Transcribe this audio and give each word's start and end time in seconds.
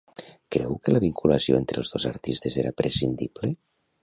Creu 0.53 0.71
que 0.87 0.93
la 0.95 1.01
vinculació 1.03 1.59
entre 1.59 1.83
els 1.83 1.93
dos 1.97 2.09
artistes 2.13 2.59
era 2.65 2.73
prescindible? 2.83 3.53